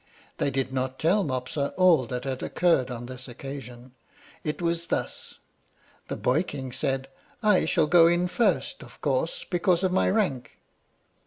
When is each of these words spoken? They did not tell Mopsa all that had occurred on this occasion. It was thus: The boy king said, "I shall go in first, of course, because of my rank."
They 0.39 0.49
did 0.49 0.73
not 0.73 0.97
tell 0.97 1.23
Mopsa 1.23 1.75
all 1.77 2.07
that 2.07 2.23
had 2.23 2.41
occurred 2.41 2.89
on 2.89 3.05
this 3.05 3.27
occasion. 3.27 3.93
It 4.43 4.59
was 4.59 4.87
thus: 4.87 5.37
The 6.07 6.17
boy 6.17 6.41
king 6.41 6.71
said, 6.71 7.07
"I 7.43 7.65
shall 7.65 7.85
go 7.85 8.07
in 8.07 8.27
first, 8.27 8.81
of 8.81 8.99
course, 9.01 9.43
because 9.43 9.83
of 9.83 9.91
my 9.91 10.09
rank." 10.09 10.57